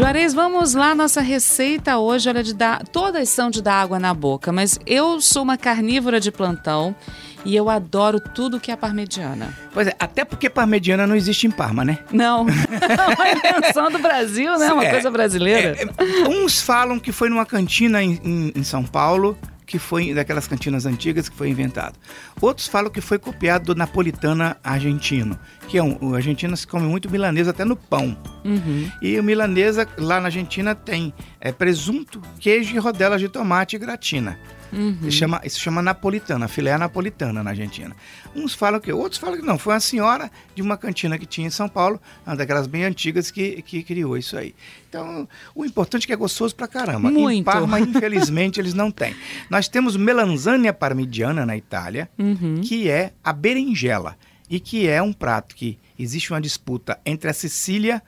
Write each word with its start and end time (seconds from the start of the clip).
Juarez, 0.00 0.32
vamos 0.32 0.72
lá, 0.72 0.94
nossa 0.94 1.20
receita 1.20 1.98
hoje, 1.98 2.26
olha, 2.26 2.42
de 2.42 2.54
dar, 2.54 2.82
todas 2.86 3.28
são 3.28 3.50
de 3.50 3.60
dar 3.60 3.74
água 3.82 3.98
na 3.98 4.14
boca, 4.14 4.50
mas 4.50 4.78
eu 4.86 5.20
sou 5.20 5.42
uma 5.42 5.58
carnívora 5.58 6.18
de 6.18 6.32
plantão 6.32 6.96
e 7.44 7.54
eu 7.54 7.68
adoro 7.68 8.18
tudo 8.18 8.58
que 8.58 8.72
é 8.72 8.76
parmegiana. 8.76 9.54
Pois 9.74 9.88
é, 9.88 9.94
até 10.00 10.24
porque 10.24 10.48
parmegiana 10.48 11.06
não 11.06 11.14
existe 11.14 11.46
em 11.46 11.50
Parma, 11.50 11.84
né? 11.84 11.98
Não, 12.10 12.46
é 12.48 12.52
uma 13.14 13.28
invenção 13.30 13.90
do 13.90 13.98
Brasil, 13.98 14.58
né? 14.58 14.72
Uma 14.72 14.86
É, 14.86 14.90
coisa 14.90 15.10
brasileira. 15.10 15.76
É, 15.78 15.82
é, 15.84 16.28
uns 16.28 16.62
falam 16.62 16.98
que 16.98 17.12
foi 17.12 17.28
numa 17.28 17.44
cantina 17.44 18.02
em, 18.02 18.18
em- 18.24 18.52
em 18.56 18.64
São 18.64 18.82
Paulo, 18.82 19.36
que 19.70 19.78
foi 19.78 20.12
daquelas 20.12 20.48
cantinas 20.48 20.84
antigas 20.84 21.28
que 21.28 21.36
foi 21.36 21.48
inventado. 21.48 21.96
Outros 22.40 22.66
falam 22.66 22.90
que 22.90 23.00
foi 23.00 23.20
copiado 23.20 23.66
do 23.66 23.78
napolitana 23.78 24.56
argentino, 24.64 25.38
que 25.68 25.78
é 25.78 25.82
um, 25.82 25.96
o 26.00 26.16
argentino 26.16 26.56
se 26.56 26.66
come 26.66 26.88
muito 26.88 27.08
milanesa 27.08 27.52
até 27.52 27.64
no 27.64 27.76
pão. 27.76 28.18
Uhum. 28.44 28.90
E 29.00 29.16
o 29.16 29.22
milanesa 29.22 29.86
lá 29.96 30.18
na 30.18 30.26
Argentina 30.26 30.74
tem 30.74 31.14
é, 31.40 31.52
presunto, 31.52 32.20
queijo 32.40 32.74
e 32.74 32.78
rodelas 32.78 33.20
de 33.20 33.28
tomate 33.28 33.76
e 33.76 33.78
gratina. 33.78 34.40
Uhum. 34.72 34.98
Isso, 35.02 35.12
chama, 35.18 35.40
isso 35.44 35.58
chama 35.60 35.82
napolitana, 35.82 36.46
filé 36.48 36.76
napolitana 36.78 37.42
na 37.42 37.50
Argentina. 37.50 37.94
Uns 38.34 38.54
falam 38.54 38.80
que, 38.80 38.92
outros 38.92 39.20
falam 39.20 39.36
que 39.38 39.44
não, 39.46 39.58
foi 39.58 39.74
uma 39.74 39.80
senhora 39.80 40.30
de 40.54 40.62
uma 40.62 40.76
cantina 40.76 41.18
que 41.18 41.26
tinha 41.26 41.46
em 41.46 41.50
São 41.50 41.68
Paulo, 41.68 42.00
uma 42.26 42.36
daquelas 42.36 42.66
bem 42.66 42.84
antigas 42.84 43.30
que, 43.30 43.62
que 43.62 43.82
criou 43.82 44.16
isso 44.16 44.36
aí. 44.36 44.54
Então, 44.88 45.28
o 45.54 45.64
importante 45.64 46.04
é 46.04 46.06
que 46.08 46.12
é 46.12 46.16
gostoso 46.16 46.54
pra 46.54 46.66
caramba. 46.68 47.08
Em 47.10 47.12
Muito. 47.12 47.44
Parma, 47.44 47.78
infelizmente, 47.80 48.60
eles 48.60 48.74
não 48.74 48.90
têm. 48.90 49.14
Nós 49.48 49.68
temos 49.68 49.96
melanzania 49.96 50.72
parmigiana 50.72 51.44
na 51.44 51.56
Itália, 51.56 52.08
Uhum. 52.18 52.60
que 52.62 52.88
é 52.88 53.12
a 53.24 53.32
berinjela 53.32 54.16
e 54.48 54.58
que 54.60 54.86
é 54.88 55.00
um 55.02 55.12
prato 55.12 55.54
que 55.54 55.78
existe 55.98 56.32
uma 56.32 56.40
disputa 56.40 56.98
entre 57.06 57.30
a 57.30 57.32
Sicília 57.32 58.02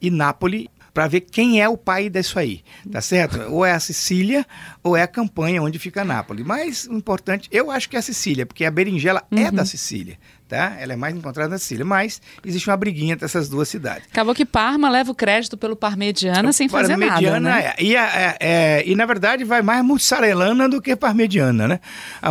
e 0.00 0.10
Nápoles 0.10 0.66
para 0.98 1.06
ver 1.06 1.20
quem 1.20 1.62
é 1.62 1.68
o 1.68 1.76
pai 1.76 2.10
disso 2.10 2.40
aí, 2.40 2.60
tá 2.90 3.00
certo? 3.00 3.40
Ou 3.52 3.64
é 3.64 3.70
a 3.70 3.78
Sicília 3.78 4.44
ou 4.82 4.96
é 4.96 5.02
a 5.02 5.06
campanha 5.06 5.62
onde 5.62 5.78
fica 5.78 6.04
Nápoles. 6.04 6.44
Mas 6.44 6.88
o 6.90 6.94
importante, 6.94 7.48
eu 7.52 7.70
acho 7.70 7.88
que 7.88 7.94
é 7.94 8.00
a 8.00 8.02
Sicília, 8.02 8.44
porque 8.44 8.64
a 8.64 8.70
berinjela 8.70 9.22
é 9.30 9.48
da 9.48 9.64
Sicília, 9.64 10.18
tá? 10.48 10.76
Ela 10.76 10.94
é 10.94 10.96
mais 10.96 11.14
encontrada 11.14 11.50
na 11.50 11.58
Sicília, 11.58 11.84
mas 11.84 12.20
existe 12.44 12.68
uma 12.68 12.76
briguinha 12.76 13.12
entre 13.12 13.24
essas 13.26 13.48
duas 13.48 13.68
cidades. 13.68 14.08
Acabou 14.10 14.34
que 14.34 14.44
Parma 14.44 14.90
leva 14.90 15.12
o 15.12 15.14
crédito 15.14 15.56
pelo 15.56 15.76
parmegiana 15.76 16.52
sem 16.52 16.68
fazer 16.68 16.96
nada, 16.96 17.12
Parmegiana 17.12 17.48
né? 17.48 17.72
é. 17.78 17.84
E, 17.84 17.94
é- 17.94 18.36
é- 18.40 18.82
e, 18.84 18.96
na 18.96 19.06
verdade 19.06 19.44
vai 19.44 19.62
mais 19.62 19.84
mussarelana 19.84 20.68
do 20.68 20.82
que 20.82 20.96
parmegiana, 20.96 21.68
né? 21.68 21.80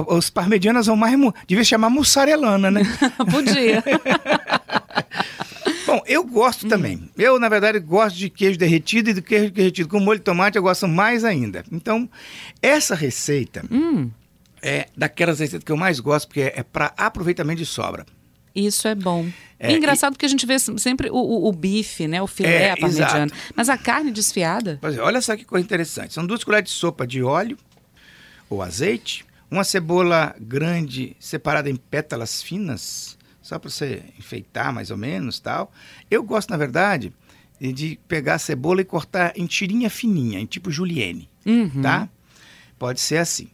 Os 0.07 0.29
parmegianas 0.29 0.87
vão 0.87 0.97
mais. 0.97 1.17
Devia 1.47 1.63
chamar 1.63 1.89
mussarelana, 1.89 2.69
né? 2.69 2.81
Podia. 3.31 3.81
Bom, 5.87 6.01
eu 6.05 6.23
gosto 6.23 6.67
também. 6.67 7.09
Eu, 7.17 7.39
na 7.39 7.49
verdade, 7.49 7.79
gosto 7.79 8.15
de 8.17 8.29
queijo 8.29 8.59
derretido 8.59 9.09
e 9.09 9.13
do 9.13 9.21
queijo 9.21 9.49
derretido 9.51 9.89
com 9.89 9.99
molho 9.99 10.19
de 10.19 10.25
tomate 10.25 10.57
eu 10.57 10.61
gosto 10.61 10.87
mais 10.87 11.23
ainda. 11.23 11.63
Então, 11.71 12.07
essa 12.61 12.93
receita 12.93 13.63
Hum, 13.71 14.11
é 14.61 14.87
daquelas 14.95 15.39
receitas 15.39 15.63
que 15.65 15.71
eu 15.71 15.77
mais 15.77 15.99
gosto, 15.99 16.27
porque 16.27 16.41
é 16.41 16.61
para 16.61 16.93
aproveitamento 16.97 17.59
de 17.59 17.65
sobra. 17.65 18.05
isso 18.53 18.87
é 18.87 18.93
bom. 18.93 19.27
É, 19.59 19.71
Engraçado 19.71 20.13
porque 20.13 20.25
a 20.25 20.29
gente 20.29 20.45
vê 20.45 20.59
sempre 20.59 21.09
o, 21.09 21.15
o- 21.15 21.47
o 21.47 21.51
bife, 21.51 22.07
né? 22.07 22.21
O 22.21 22.27
filé 22.27 22.65
É, 22.65 22.71
a 22.71 22.77
parmegiana. 22.77 23.25
exato. 23.31 23.53
Mas 23.55 23.69
a 23.69 23.77
carne 23.77 24.11
desfiada? 24.11 24.77
Pois 24.81 24.95
é, 24.95 25.01
olha 25.01 25.19
só 25.21 25.35
que 25.35 25.45
coisa 25.45 25.63
interessante. 25.65 26.13
São 26.13 26.27
duas 26.27 26.43
colheres 26.43 26.69
de 26.69 26.75
sopa 26.75 27.07
de 27.07 27.23
óleo 27.23 27.57
ou 28.49 28.61
azeite, 28.61 29.25
uma 29.49 29.63
cebola 29.63 30.35
grande 30.39 31.15
separada 31.19 31.69
em 31.69 31.75
pétalas 31.75 32.41
finas, 32.43 33.16
só 33.47 33.57
para 33.57 33.69
você 33.69 34.03
enfeitar 34.19 34.73
mais 34.73 34.91
ou 34.91 34.97
menos 34.97 35.39
tal. 35.39 35.71
Eu 36.11 36.21
gosto, 36.23 36.49
na 36.49 36.57
verdade, 36.57 37.13
de- 37.59 37.99
pegar 38.07 38.35
a 38.35 38.39
cebola 38.39 38.81
e 38.81 38.85
cortar 38.85 39.33
em 39.35 39.45
tirinha 39.45 39.89
fininha, 39.89 40.39
em 40.39 40.45
tipo 40.45 40.69
julienne, 40.69 41.29
Uhum. 41.45 41.81
tá? 41.81 42.09
Pode 42.77 42.99
ser 42.99 43.17
assim. 43.17 43.49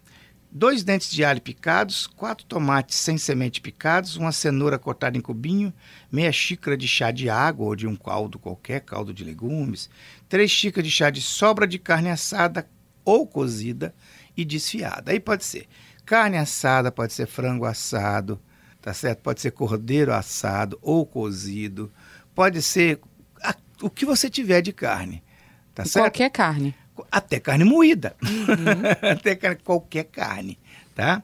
Dois 0.56 0.84
dentes 0.84 1.10
de 1.12 1.24
alho 1.26 1.42
picados, 1.42 2.06
quatro 2.06 2.46
tomates 2.46 2.96
sem 2.98 3.18
semente 3.18 3.60
picados, 3.60 4.18
uma 4.18 4.32
cenoura 4.32 4.78
cortada 4.78 5.18
em 5.18 5.22
cubinho, 5.22 5.74
meia 6.12 6.32
xícara 6.32 6.78
de 6.78 6.88
chá 6.88 7.10
de 7.10 7.28
água 7.30 7.66
ou 7.66 7.76
de 7.76 7.88
um 7.88 7.96
caldo 7.96 8.38
qualquer, 8.38 8.82
caldo 8.82 9.12
de 9.14 9.24
legumes, 9.24 9.90
três 10.30 10.52
xícaras 10.52 10.88
de 10.88 10.94
chá 10.96 11.10
de 11.10 11.22
sobra 11.22 11.66
de 11.66 11.80
carne 11.80 12.10
assada 12.12 12.68
ou 13.04 13.26
cozida 13.26 13.96
e 14.38 14.46
desfiada. 14.46 15.12
Aí 15.12 15.20
pode 15.20 15.44
ser 15.44 15.68
carne 16.06 16.38
assada, 16.38 16.92
pode 16.92 17.14
ser 17.14 17.26
frango 17.26 17.66
assado, 17.66 18.40
tá 18.84 18.94
certo? 18.94 19.20
Pode 19.22 19.40
ser 19.42 19.52
cordeiro 19.52 20.14
assado 20.14 20.78
ou 20.82 21.06
cozido, 21.06 21.90
pode 22.36 22.62
ser 22.62 23.00
a- 23.42 23.56
o 23.82 23.90
que 23.90 24.06
você 24.06 24.30
tiver 24.30 24.62
de 24.62 24.74
carne, 24.74 25.24
tá 25.74 25.86
certo? 25.86 26.04
Qualquer 26.06 26.30
carne. 26.30 26.76
Até 27.12 27.40
carne 27.40 27.64
moída. 27.64 28.16
até 29.10 29.36
car- 29.36 29.58
qualquer 29.64 30.04
carne, 30.04 30.60
tá? 30.94 31.24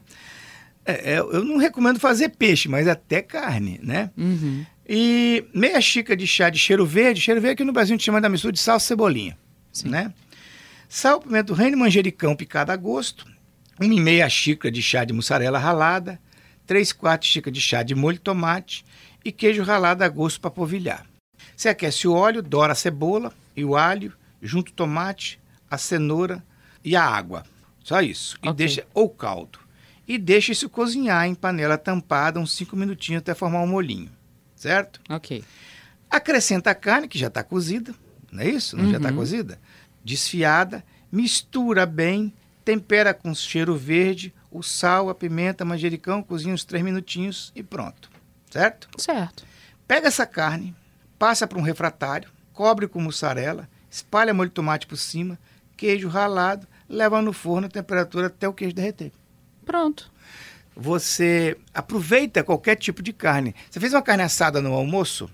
É, 0.86 1.12
é, 1.14 1.18
eu 1.20 1.44
não 1.44 1.58
recomendo 1.58 2.00
fazer 2.00 2.30
peixe, 2.30 2.66
mas 2.68 2.88
até 2.88 3.20
carne, 3.20 3.78
né? 3.82 4.10
Uhum. 4.16 4.64
E 4.88 5.44
meia 5.54 5.80
xícara 5.80 6.16
de 6.16 6.26
chá 6.26 6.48
de 6.50 6.58
cheiro 6.58 6.84
verde. 6.86 7.20
Cheiro 7.20 7.40
verde 7.40 7.52
aqui 7.54 7.64
no 7.64 7.72
Brasil 7.72 7.94
a 7.94 7.96
gente 7.98 8.04
chama 8.06 8.20
da 8.20 8.28
mistura 8.30 8.52
de 8.54 8.58
sal 8.58 8.78
e 8.78 8.80
cebolinha, 8.80 9.38
né? 9.84 10.12
Sal, 10.88 11.20
pimenta 11.20 11.44
do 11.44 11.54
reino, 11.54 11.76
manjericão 11.76 12.34
picado 12.34 12.72
a 12.72 12.76
gosto. 12.76 13.24
Uma 13.78 13.94
e 13.94 14.00
meia 14.00 14.28
xícara 14.28 14.72
de 14.72 14.82
chá 14.82 15.04
de 15.04 15.12
mussarela 15.12 15.58
ralada. 15.58 16.18
Três, 16.70 16.92
quatro 16.92 17.26
xícaras 17.26 17.52
de 17.52 17.60
chá 17.60 17.82
de 17.82 17.96
molho 17.96 18.14
de 18.16 18.20
tomate. 18.22 18.84
E 19.24 19.32
queijo 19.32 19.64
ralado 19.64 20.04
a 20.04 20.08
gosto 20.08 20.40
para 20.40 20.52
polvilhar. 20.52 21.04
Você 21.56 21.68
aquece 21.68 22.06
o 22.06 22.12
óleo, 22.12 22.40
dora 22.40 22.74
a 22.74 22.76
cebola 22.76 23.34
e 23.56 23.64
o 23.64 23.76
alho, 23.76 24.12
junto 24.40 24.68
o 24.68 24.72
tomate, 24.72 25.40
a 25.68 25.76
cenoura 25.76 26.40
e 26.84 26.94
a 26.94 27.02
água. 27.04 27.44
Só 27.82 28.00
isso. 28.00 28.38
E 28.40 28.48
Ok. 28.48 28.54
deixa 28.54 28.86
ou 28.94 29.10
caldo. 29.10 29.58
E 30.06 30.16
deixa 30.16 30.52
isso 30.52 30.70
cozinhar 30.70 31.26
em 31.26 31.34
panela 31.34 31.76
tampada 31.76 32.38
uns 32.38 32.52
5 32.54 32.76
minutinhos 32.76 33.18
até 33.18 33.34
formar 33.34 33.62
um 33.62 33.66
molinho. 33.66 34.08
Certo? 34.54 35.00
Ok. 35.10 35.42
Acrescenta 36.08 36.70
a 36.70 36.74
carne, 36.76 37.08
que 37.08 37.18
já 37.18 37.26
está 37.26 37.42
cozida, 37.42 37.92
não 38.30 38.44
é 38.44 38.48
isso? 38.48 38.76
Não 38.76 38.88
Já 38.88 38.98
está 38.98 39.08
Uhum. 39.10 39.16
cozida? 39.16 39.58
Desfiada, 40.04 40.84
mistura 41.10 41.84
bem, 41.84 42.32
tempera 42.64 43.12
com 43.12 43.34
cheiro 43.34 43.74
verde, 43.76 44.32
o 44.50 44.62
sal, 44.62 45.08
a 45.08 45.14
pimenta, 45.14 45.64
manjericão, 45.64 46.22
cozinha 46.22 46.54
uns 46.54 46.64
3 46.64 46.82
minutinhos 46.82 47.52
e 47.54 47.62
pronto. 47.62 48.10
Certo? 48.50 48.88
Certo. 48.98 49.44
Pega 49.86 50.08
essa 50.08 50.26
carne, 50.26 50.74
passa 51.18 51.46
para 51.46 51.58
um 51.58 51.62
refratário, 51.62 52.30
cobre 52.52 52.88
com 52.88 53.00
mussarela, 53.00 53.68
espalha 53.90 54.34
molho 54.34 54.48
de 54.48 54.54
tomate 54.54 54.86
por 54.86 54.96
cima, 54.96 55.38
queijo 55.76 56.08
ralado, 56.08 56.66
leva 56.88 57.22
no 57.22 57.32
forno 57.32 57.66
a 57.66 57.70
temperatura 57.70 58.26
até 58.26 58.48
o 58.48 58.52
queijo 58.52 58.74
derreter. 58.74 59.12
Pronto. 59.64 60.10
Você 60.76 61.56
aproveita 61.74 62.42
qualquer 62.42 62.76
tipo 62.76 63.02
de 63.02 63.12
carne. 63.12 63.54
Você 63.70 63.78
fez 63.78 63.92
uma 63.92 64.02
carne 64.02 64.22
assada 64.22 64.60
no 64.60 64.72
almoço? 64.72 65.30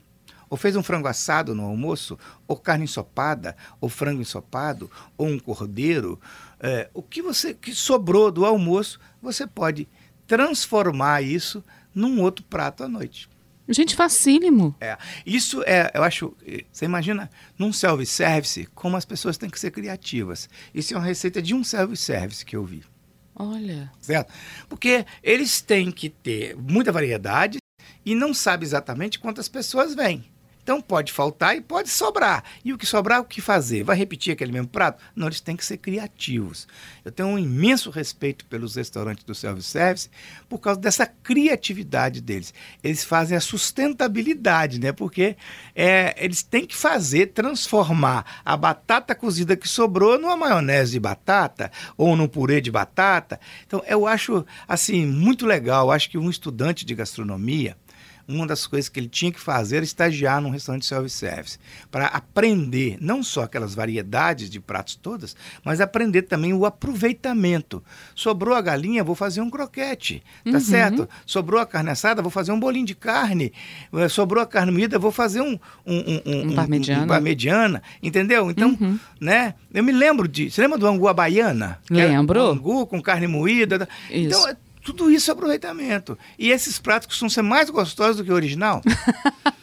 Ou 0.49 0.57
fez 0.57 0.77
um 0.77 0.83
frango 0.83 1.09
assado 1.09 1.55
no 1.55 1.65
almoço? 1.65 2.19
Ou 2.47 2.57
carne 2.57 2.84
ensopada? 2.84 3.57
Ou 3.81 3.89
frango 3.89 4.23
ensopado? 4.23 4.91
Ou 5.17 5.27
um 5.27 5.39
cordeiro? 5.39 6.21
É, 6.61 6.89
o 6.95 7.03
que 7.03 7.21
você 7.21 7.53
que 7.55 7.75
sobrou 7.75 8.31
do 8.31 8.45
almoço, 8.45 8.99
você 9.21 9.47
pode 9.47 9.89
transformar 10.27 11.23
isso 11.23 11.65
num 11.95 12.21
outro 12.21 12.45
prato 12.45 12.85
à 12.85 12.89
noite. 12.89 13.29
Gente, 13.69 13.97
facílimo. 13.97 14.77
É, 14.81 14.97
isso 15.25 15.62
é, 15.65 15.91
eu 15.93 16.05
acho, 16.05 16.37
eh, 16.47 16.65
você 16.71 16.85
imagina 16.85 17.29
num 17.59 17.73
self-service 17.73 18.67
como 18.75 18.97
as 18.97 19.05
pessoas 19.05 19.37
têm 19.37 19.51
que 19.51 19.59
ser 19.59 19.73
criativas. 19.73 20.49
Isso 20.73 20.95
é 20.95 20.97
uma 20.97 21.05
receita 21.05 21.43
de 21.43 21.53
um 21.53 21.65
self-service 21.65 22.44
que 22.44 22.55
eu 22.55 22.65
vi, 22.65 22.85
Olha. 23.35 23.91
certo? 24.00 24.32
Porque 24.69 25.05
eles 25.20 25.61
têm 25.61 25.91
que 25.91 26.09
ter 26.09 26.56
muita 26.56 26.93
variedade 26.93 27.59
e 28.05 28.15
não 28.15 28.32
sabe 28.32 28.65
exatamente 28.65 29.19
quantas 29.19 29.49
pessoas 29.49 29.97
vêm. 29.97 30.25
Então 30.67 30.81
pode 30.81 31.13
faltar 31.13 31.57
e 31.57 31.61
pode 31.61 31.89
sobrar. 31.89 32.43
E 32.65 32.73
o 32.73 32.77
que 32.77 32.85
sobrar, 32.85 33.21
o 33.21 33.25
que 33.25 33.41
fazer? 33.41 33.85
Vai 33.85 33.97
repetir 33.97 34.33
aquele 34.33 34.51
mesmo 34.51 34.67
prato? 34.67 35.01
Não, 35.15 35.29
eles 35.29 35.41
têm 35.41 35.55
que 35.55 35.65
ser 35.65 35.77
criativos. 35.77 36.67
Eu 37.05 37.13
tenho 37.13 37.29
um 37.29 37.39
imenso 37.39 37.89
respeito 37.89 38.45
pelos 38.47 38.75
restaurantes 38.75 39.23
do 39.23 39.33
self-service 39.33 40.11
por 40.49 40.59
causa 40.59 40.81
dessa 40.81 41.07
criatividade 41.07 42.21
deles. 42.21 42.53
Eles 42.83 43.05
fazem 43.05 43.37
a 43.37 43.41
sustentabilidade, 43.41 44.81
né? 44.81 44.91
Porque 44.91 45.37
é, 45.73 46.17
eles 46.19 46.43
têm 46.43 46.67
que 46.67 46.75
fazer, 46.75 47.27
transformar 47.29 48.43
a 48.45 48.57
batata 48.57 49.15
cozida 49.15 49.55
que 49.57 49.69
sobrou 49.69 50.19
numa 50.19 50.37
maionese 50.37 50.91
de 50.91 50.99
batata 50.99 51.71
ou 51.97 52.17
num 52.17 52.27
purê 52.27 52.61
de 52.61 52.73
batata. 52.73 53.39
Então 53.65 53.85
eu 53.87 54.05
acho 54.05 54.45
assim 54.67 55.07
muito 55.07 55.47
legal. 55.47 55.87
Eu 55.87 55.93
acho 55.93 56.11
que 56.11 56.19
um 56.19 56.29
estudante 56.29 56.85
de 56.85 56.93
gastronomia 56.93 57.77
uma 58.29 58.47
das 58.47 58.67
coisas 58.67 58.89
que 58.89 58.99
ele 58.99 59.09
tinha 59.09 59.31
que 59.31 59.41
fazer 59.41 59.77
era 59.77 59.85
estagiar 59.85 60.41
num 60.41 60.51
restaurante 60.56 60.85
self-service, 60.87 61.58
para 61.91 62.06
aprender 62.06 62.97
não 63.00 63.23
só 63.23 63.44
aquelas 63.44 63.75
variedades 63.75 64.50
de 64.50 64.61
pratos 64.61 64.94
todas, 64.97 65.37
mas 65.64 65.81
aprender 65.81 66.23
também 66.23 66.53
o 66.53 66.67
aproveitamento. 66.67 67.82
Sobrou 68.14 68.55
a 68.55 68.61
galinha, 68.61 69.05
vou 69.05 69.14
fazer 69.14 69.41
um 69.41 69.49
croquete, 69.50 70.23
tá 70.44 70.50
Uhum. 70.53 70.61
certo? 70.61 71.08
Sobrou 71.25 71.61
a 71.61 71.67
carne 71.67 71.91
assada, 71.91 72.20
vou 72.23 72.31
fazer 72.31 72.53
um 72.53 72.61
bolinho 72.61 72.87
de 72.87 72.94
carne. 72.94 73.53
Eh, 73.94 74.08
Sobrou 74.08 74.43
a 74.43 74.47
carne 74.47 74.73
moída, 74.73 74.99
vou 74.99 75.12
fazer 75.12 75.41
um 75.41 75.58
um, 75.87 76.20
um, 76.26 76.50
Um 76.50 76.55
parmegiana. 76.55 77.05
um 77.05 77.06
parmegiana, 77.06 77.82
entendeu? 78.03 78.50
Então, 78.50 78.76
Uhum. 78.81 78.99
né? 79.20 79.55
Eu 79.73 79.85
me 79.85 79.93
lembro 79.93 80.26
de, 80.26 80.50
você 80.50 80.61
lembra 80.62 80.79
do 80.79 80.87
angu 80.87 81.06
à 81.08 81.14
baiana? 81.14 81.79
Lembro. 81.91 82.41
Angu 82.41 82.87
com 82.87 83.00
carne 83.00 83.26
moída. 83.26 83.88
Isso. 84.11 84.26
Então, 84.26 84.49
é- 84.49 84.56
tudo 84.85 85.11
isso 85.11 85.31
é 85.31 85.32
aproveitamento. 85.32 86.17
E 86.38 86.50
esses 86.50 86.79
pratos 86.79 87.06
costumam 87.08 87.29
ser 87.31 87.43
mais 87.43 87.69
gostosos 87.70 88.19
do 88.19 88.25
que 88.25 88.31
o 88.31 88.35
original. 88.35 88.81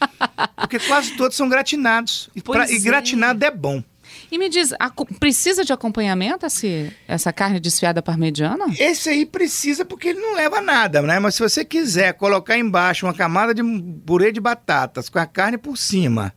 porque 0.58 0.80
quase 0.80 1.12
todos 1.18 1.36
são 1.38 1.48
gratinados. 1.50 2.30
E, 2.36 2.42
pra- 2.42 2.70
e 2.70 2.76
é. 2.76 2.80
gratinado 2.80 3.44
é 3.46 3.52
bom. 3.52 3.84
E 4.32 4.38
me 4.38 4.50
diz, 4.50 4.74
aco- 4.80 5.06
precisa 5.20 5.64
de 5.64 5.72
acompanhamento 5.74 6.46
esse, 6.46 6.92
essa 7.08 7.32
carne 7.34 7.60
desfiada 7.60 8.02
parmegiana? 8.02 8.66
Esse 8.80 9.10
aí 9.10 9.26
precisa 9.26 9.86
porque 9.86 10.10
ele 10.10 10.20
não 10.20 10.36
leva 10.36 10.60
nada, 10.62 11.02
né? 11.02 11.20
Mas 11.20 11.36
se 11.36 11.42
você 11.42 11.64
quiser 11.64 12.14
colocar 12.14 12.58
embaixo 12.58 13.06
uma 13.06 13.14
camada 13.14 13.54
de 13.54 13.62
purê 14.06 14.32
de 14.32 14.40
batatas 14.42 15.10
com 15.10 15.20
a 15.20 15.26
carne 15.26 15.58
por 15.58 15.78
cima, 15.78 16.34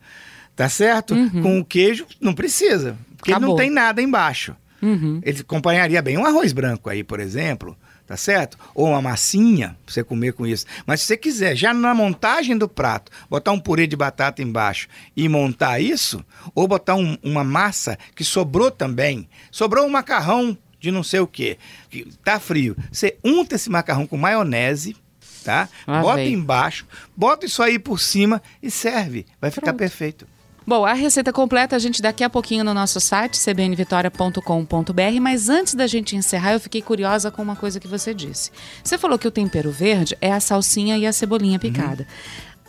tá 0.55 0.69
certo? 0.69 1.15
Com 1.41 1.59
o 1.59 1.65
queijo, 1.65 2.05
não 2.21 2.33
precisa. 2.33 2.97
Porque 3.17 3.31
ele 3.31 3.39
não 3.39 3.49
Uhum. 3.51 3.55
Tem 3.55 3.69
nada 3.69 4.01
embaixo. 4.01 4.55
Uhum. 4.81 5.19
Ele 5.23 5.41
acompanharia 5.41 6.01
bem 6.01 6.17
um 6.17 6.25
arroz 6.25 6.53
branco 6.53 6.89
aí, 6.89 7.03
por 7.03 7.19
exemplo, 7.19 7.75
tá 8.05 8.15
certo? 8.15 8.57
Ou 8.75 8.87
uma 8.89 9.01
massinha 9.01 9.75
pra 9.85 9.93
você 9.93 10.03
comer 10.03 10.33
com 10.33 10.45
isso. 10.45 10.65
Mas 10.85 11.01
se 11.01 11.07
você 11.07 11.17
quiser, 11.17 11.55
já 11.55 11.73
na 11.73 11.93
montagem 11.93 12.57
do 12.57 12.69
prato, 12.69 13.11
botar 13.29 13.51
um 13.51 13.59
purê 13.59 13.87
de 13.87 13.95
batata 13.95 14.41
embaixo 14.41 14.87
e 15.15 15.27
montar 15.27 15.79
isso, 15.79 16.23
ou 16.53 16.67
botar 16.67 16.95
um- 16.95 17.17
uma 17.23 17.43
massa 17.43 17.97
que 18.15 18.23
sobrou 18.23 18.69
também, 18.71 19.27
sobrou 19.51 19.85
um 19.85 19.89
macarrão 19.89 20.57
de 20.79 20.91
não 20.91 21.01
sei 21.03 21.19
o 21.19 21.27
quê, 21.27 21.57
que 21.89 22.07
tá 22.23 22.39
frio. 22.39 22.77
Você 22.91 23.17
unta 23.23 23.55
esse 23.55 23.69
macarrão 23.69 24.05
com 24.05 24.15
maionese, 24.15 24.95
tá? 25.43 25.67
Lá 25.87 26.01
bota 26.01 26.17
vem. 26.17 26.33
embaixo, 26.33 26.85
bota 27.15 27.45
isso 27.47 27.63
aí 27.63 27.79
por 27.79 27.99
cima 27.99 28.41
e 28.61 28.69
serve. 28.69 29.25
Vai 29.41 29.49
ficar 29.49 29.67
Pronto. 29.73 29.79
perfeito. 29.79 30.27
Bom, 30.67 30.85
a 30.85 30.91
receita 30.91 31.31
completa 31.31 31.77
a 31.77 31.79
gente 31.79 32.01
daqui 32.01 32.25
a 32.25 32.29
pouquinho 32.29 32.61
no 32.61 32.73
nosso 32.73 32.99
site, 32.99 33.37
cbnvitoria.com.br, 33.37 35.21
mas 35.21 35.47
antes 35.47 35.73
da 35.73 35.87
gente 35.87 36.13
encerrar, 36.13 36.51
eu 36.51 36.59
fiquei 36.59 36.81
curiosa 36.81 37.31
com 37.31 37.41
uma 37.41 37.55
coisa 37.55 37.79
que 37.79 37.87
você 37.87 38.13
disse. 38.13 38.51
Você 38.83 38.97
falou 38.97 39.17
que 39.17 39.25
o 39.25 39.31
tempero 39.31 39.71
verde 39.71 40.17
é 40.19 40.29
a 40.29 40.41
salsinha 40.41 40.97
e 40.97 41.07
a 41.07 41.13
cebolinha 41.13 41.57
picada. 41.57 42.05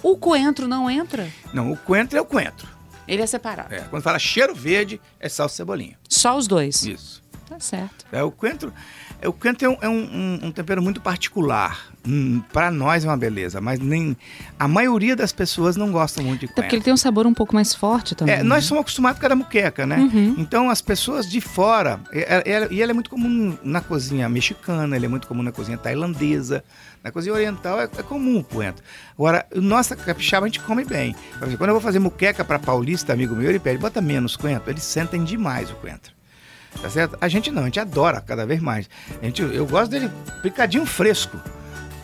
O 0.01 0.17
coentro 0.17 0.69
não 0.69 0.89
entra? 0.89 1.29
Não, 1.53 1.73
o 1.73 1.77
coentro 1.77 2.17
é 2.17 2.21
o 2.21 2.25
coentro. 2.25 2.69
Ele 3.09 3.21
é 3.21 3.27
separado. 3.27 3.75
É, 3.75 3.81
quando 3.81 4.05
fala 4.05 4.21
cheiro 4.21 4.55
verde, 4.55 5.01
é 5.19 5.29
salsa 5.29 5.55
e 5.55 5.57
cebolinha. 5.57 5.99
Só 6.09 6.37
os 6.37 6.47
dois. 6.47 6.85
Isso. 6.85 7.21
Certo. 7.59 8.07
É, 8.13 8.23
o 8.23 8.31
coentro, 8.31 8.73
é, 9.21 9.29
o 9.29 9.33
coentro 9.33 9.67
é, 9.67 9.69
um, 9.69 9.77
é 9.83 9.89
um- 9.89 9.95
um- 10.43 10.47
um 10.47 10.53
tempero 10.53 10.83
muito 10.83 11.01
particular. 11.01 11.89
Hum, 12.07 12.41
para 12.53 12.71
nós 12.71 13.05
é 13.05 13.09
uma 13.09 13.17
beleza, 13.17 13.61
mas 13.61 13.79
nem 13.81 14.17
a 14.59 14.67
maioria 14.67 15.15
das 15.15 15.31
pessoas 15.33 15.77
não 15.77 15.91
gosta 15.93 16.23
muito 16.23 16.41
de 16.41 16.47
Até 16.47 16.55
porque 16.55 16.61
coentro. 16.63 16.77
ele 16.77 16.85
tem 16.85 16.93
um 16.95 16.97
sabor 16.97 17.27
um 17.27 17.35
pouco 17.35 17.55
mais 17.55 17.75
forte 17.75 18.15
também. 18.15 18.37
É, 18.37 18.43
nós 18.43 18.65
né? 18.65 18.69
somos 18.69 18.81
acostumados 18.83 19.21
com 19.21 19.27
a 19.27 19.35
muqueca, 19.37 19.85
né? 19.85 19.99
Uhum. 19.99 20.35
Então 20.39 20.71
as 20.71 20.81
pessoas 20.81 21.29
de 21.29 21.41
fora, 21.41 22.01
é- 22.13 22.43
é- 22.51 22.69
e 22.71 22.81
ela 22.81 22.93
é 22.93 22.95
muito 22.95 23.11
comum 23.11 23.59
na 23.63 23.81
cozinha 23.83 24.27
mexicana, 24.29 24.97
ele 24.97 25.05
é 25.05 25.09
muito 25.09 25.27
comum 25.27 25.43
na 25.43 25.53
cozinha 25.53 25.77
tailandesa, 25.77 26.65
na 27.05 27.11
cozinha 27.11 27.35
oriental 27.35 27.79
é, 27.81 27.85
é 27.85 28.03
comum 28.03 28.39
o 28.39 28.45
coentro. 28.45 28.83
Agora, 29.15 29.45
o 29.55 29.61
nosso 29.61 29.95
capixaba 29.97 30.47
a 30.47 30.49
gente 30.49 30.61
come 30.61 30.85
bem. 30.85 31.15
Quando 31.39 31.69
eu 31.69 31.75
vou 31.75 31.81
fazer 31.81 31.99
muqueca 31.99 32.43
para 32.45 32.59
paulista, 32.59 33.13
amigo 33.13 33.35
meu, 33.35 33.51
ele 33.51 33.59
pede, 33.59 33.77
bota 33.79 34.01
menos 34.01 34.35
coentro, 34.37 34.71
eles 34.71 34.85
sentem 34.85 35.25
demais 35.25 35.71
o 35.71 35.75
coentro. 35.75 36.17
Tá 36.81 36.89
certo? 36.89 37.17
A 37.21 37.29
gente 37.29 37.51
não, 37.51 37.63
a 37.63 37.65
gente 37.67 37.81
adora 37.81 38.21
cada 38.21 38.47
vez 38.47 38.61
mais. 38.61 38.89
A 39.21 39.25
gente, 39.25 39.43
eu 39.43 39.67
gosto 39.67 39.91
dele 39.91 40.11
picadinho 40.43 40.87
fresco, 40.87 41.39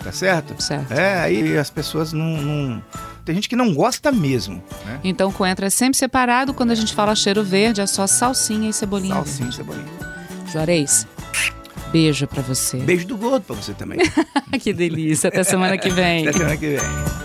tá 0.03 0.11
certo? 0.11 0.61
Certo. 0.63 0.93
É, 0.93 1.21
aí 1.21 1.57
as 1.57 1.71
pessoas 1.71 2.13
não, 2.13 2.25
não- 2.43 2.83
Tem 3.25 3.35
gente 3.35 3.49
que 3.49 3.57
não 3.57 3.73
gosta 3.73 4.11
mesmo, 4.11 4.63
né? 4.85 5.01
Então 5.05 5.29
o 5.31 5.33
coentro 5.33 5.65
é 5.65 5.71
sempre 5.71 5.97
separado. 5.97 6.53
Quando 6.53 6.73
a 6.73 6.75
gente 6.75 6.93
fala 6.95 7.15
cheiro 7.15 7.43
verde, 7.45 7.81
é 7.81 7.87
só 7.87 8.07
salsinha 8.07 8.69
e 8.69 8.73
cebolinha. 8.73 9.15
Salsinha 9.15 9.49
e 9.49 9.53
cebolinha. 9.53 9.87
Juarez, 10.53 11.07
beijo 11.93 12.27
pra 12.27 12.43
você. 12.43 12.79
Beijo 12.79 13.07
do 13.07 13.17
gordo 13.17 13.45
pra 13.45 13.55
você 13.57 13.73
também. 13.75 13.99
que 14.61 14.73
delícia. 14.73 15.29
Até 15.29 15.43
semana 15.45 15.79
que 15.79 15.89
vem. 15.91 16.27
Até 16.29 16.33
semana 16.39 16.57
que 16.57 16.67
vem. 16.77 17.24